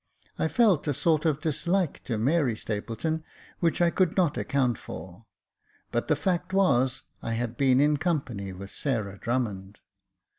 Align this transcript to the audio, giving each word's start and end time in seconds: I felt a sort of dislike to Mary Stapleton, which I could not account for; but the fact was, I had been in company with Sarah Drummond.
I 0.39 0.47
felt 0.47 0.87
a 0.87 0.95
sort 0.95 1.25
of 1.25 1.41
dislike 1.41 2.03
to 2.05 2.17
Mary 2.17 2.55
Stapleton, 2.57 3.23
which 3.59 3.83
I 3.83 3.91
could 3.91 4.17
not 4.17 4.35
account 4.35 4.79
for; 4.79 5.27
but 5.91 6.07
the 6.07 6.15
fact 6.15 6.53
was, 6.53 7.03
I 7.21 7.33
had 7.33 7.55
been 7.55 7.79
in 7.79 7.97
company 7.97 8.51
with 8.51 8.71
Sarah 8.71 9.19
Drummond. 9.19 9.79